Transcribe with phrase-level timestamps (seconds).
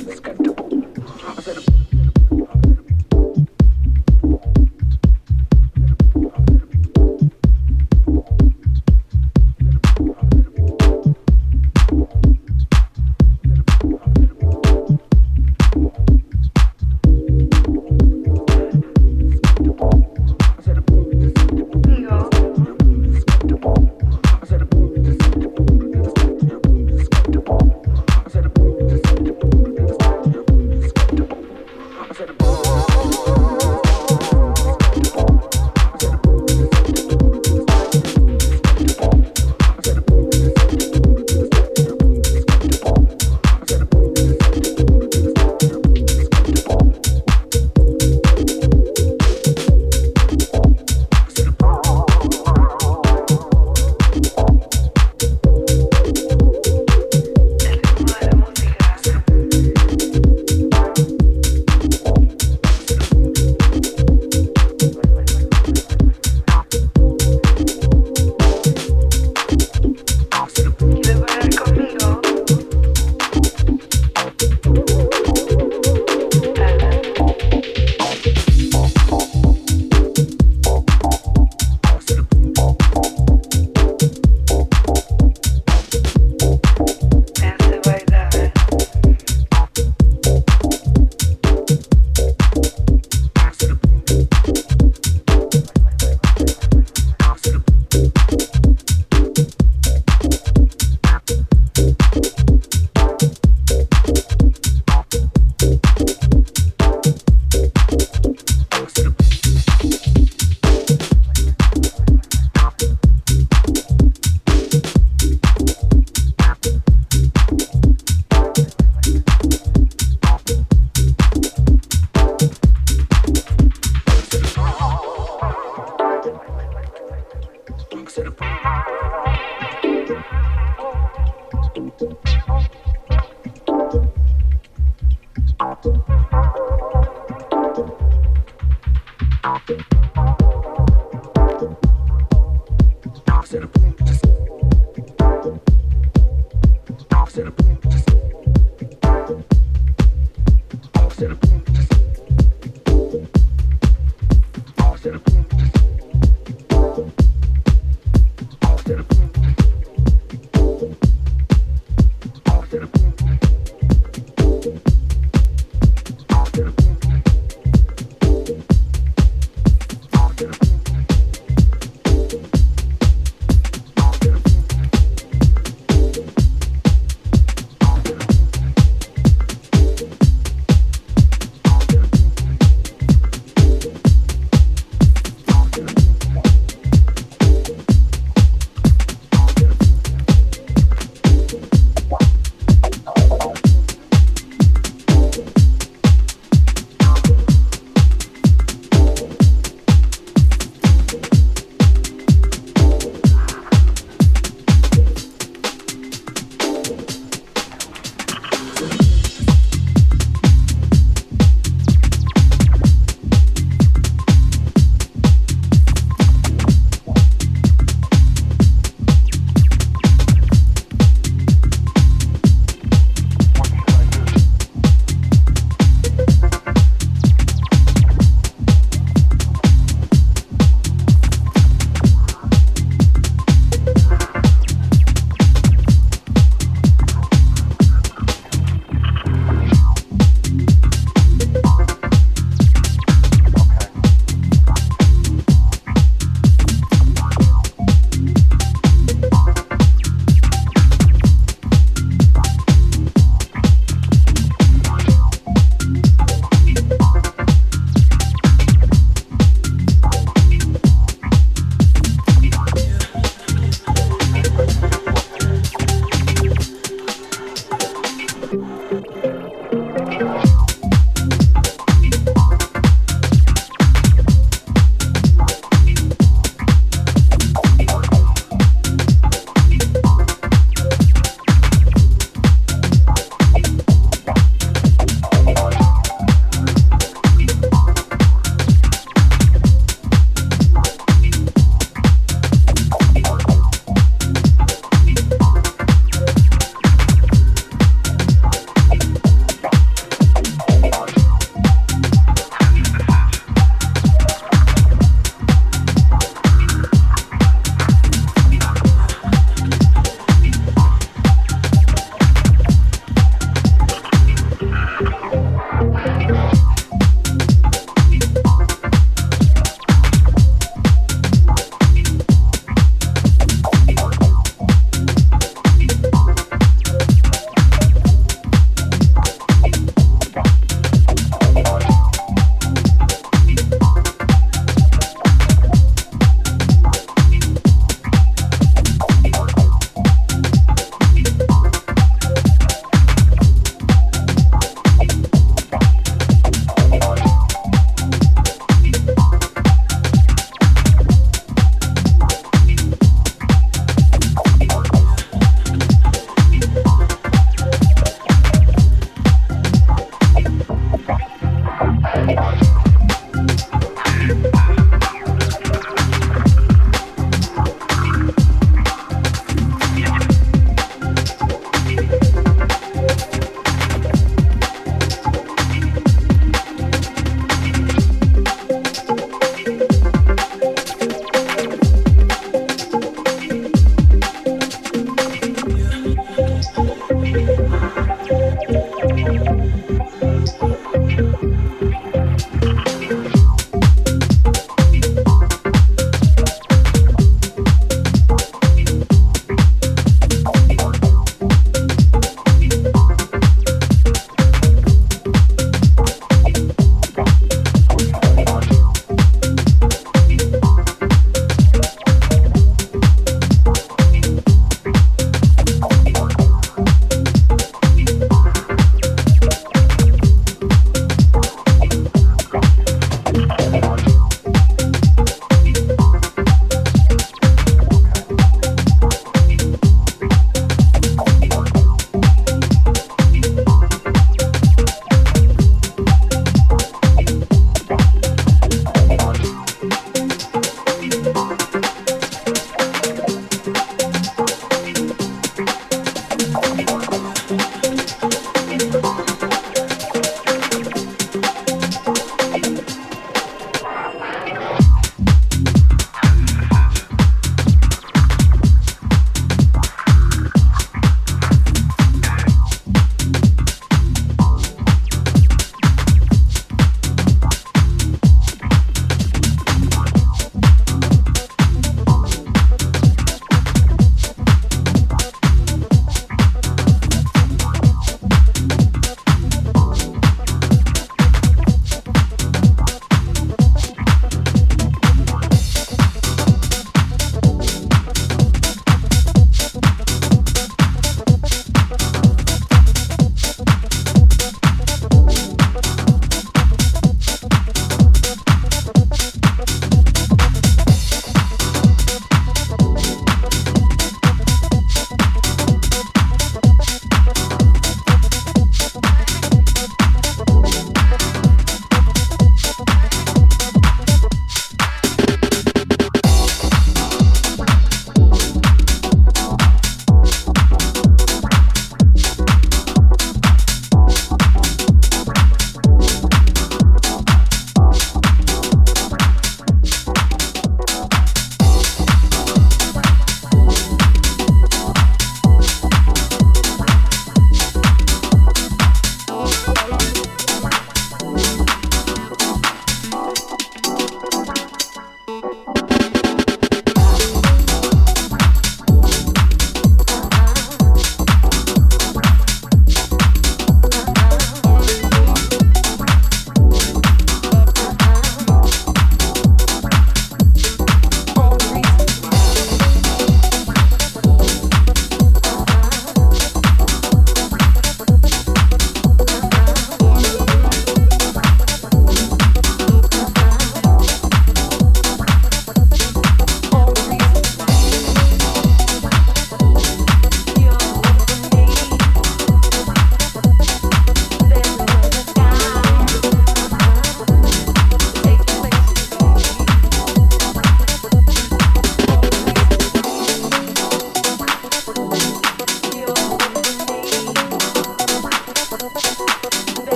[0.00, 0.43] in this.